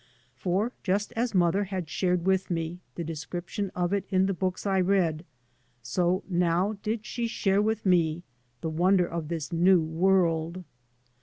For 0.35 0.71
just 0.81 1.13
as 1.13 1.35
mother 1.35 1.65
had 1.65 1.87
shared 1.87 2.25
with 2.25 2.49
me 2.49 2.79
the 2.95 3.03
description 3.03 3.69
of 3.75 3.93
it 3.93 4.03
in 4.09 4.25
the 4.25 4.33
books 4.33 4.65
I 4.65 4.81
read, 4.81 5.23
so 5.83 6.23
now 6.27 6.73
did 6.81 7.05
she 7.05 7.27
share 7.27 7.61
with 7.61 7.85
me 7.85 8.23
the 8.61 8.69
wonder, 8.71 9.05
of 9.05 9.27
this 9.27 9.51
new 9.53 9.79
world. 9.79 10.63